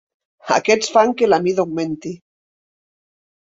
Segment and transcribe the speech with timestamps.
[0.55, 2.17] Aquests fan que la mida augmenti.